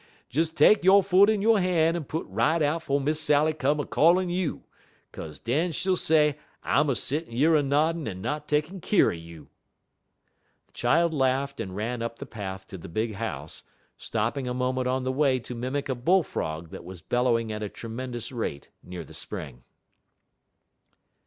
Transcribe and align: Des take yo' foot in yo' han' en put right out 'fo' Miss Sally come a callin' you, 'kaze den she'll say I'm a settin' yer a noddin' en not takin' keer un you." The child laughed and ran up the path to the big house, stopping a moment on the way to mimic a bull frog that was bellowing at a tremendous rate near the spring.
Des 0.31 0.45
take 0.45 0.83
yo' 0.83 1.03
foot 1.03 1.29
in 1.29 1.43
yo' 1.43 1.57
han' 1.57 1.95
en 1.95 2.03
put 2.03 2.25
right 2.27 2.63
out 2.63 2.81
'fo' 2.81 2.97
Miss 2.97 3.21
Sally 3.21 3.53
come 3.53 3.79
a 3.79 3.85
callin' 3.85 4.31
you, 4.31 4.63
'kaze 5.13 5.39
den 5.39 5.71
she'll 5.71 5.95
say 5.95 6.39
I'm 6.63 6.89
a 6.89 6.95
settin' 6.95 7.33
yer 7.37 7.55
a 7.55 7.61
noddin' 7.61 8.07
en 8.07 8.19
not 8.19 8.47
takin' 8.47 8.81
keer 8.81 9.11
un 9.11 9.19
you." 9.19 9.49
The 10.65 10.73
child 10.73 11.13
laughed 11.13 11.59
and 11.59 11.75
ran 11.75 12.01
up 12.01 12.17
the 12.17 12.25
path 12.25 12.65
to 12.69 12.79
the 12.79 12.89
big 12.89 13.13
house, 13.13 13.61
stopping 13.95 14.47
a 14.47 14.55
moment 14.55 14.87
on 14.87 15.03
the 15.03 15.11
way 15.11 15.37
to 15.37 15.53
mimic 15.53 15.87
a 15.87 15.93
bull 15.93 16.23
frog 16.23 16.71
that 16.71 16.83
was 16.83 17.03
bellowing 17.03 17.51
at 17.51 17.61
a 17.61 17.69
tremendous 17.69 18.31
rate 18.31 18.69
near 18.81 19.03
the 19.03 19.13
spring. 19.13 19.63